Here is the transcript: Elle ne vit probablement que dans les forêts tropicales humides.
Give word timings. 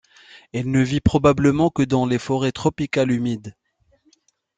Elle 0.51 0.71
ne 0.71 0.81
vit 0.81 0.99
probablement 0.99 1.69
que 1.69 1.83
dans 1.83 2.07
les 2.07 2.17
forêts 2.17 2.51
tropicales 2.51 3.11
humides. 3.11 3.55